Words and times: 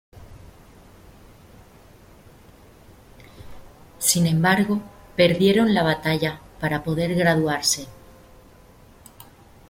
Sin 3.99 4.25
embargo, 4.25 4.81
perdieron 5.15 5.75
la 5.75 5.83
batalla 5.83 6.39
para 6.59 6.83
poder 6.83 7.13
graduarse. 7.13 7.85